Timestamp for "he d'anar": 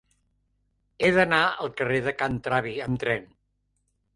1.07-1.41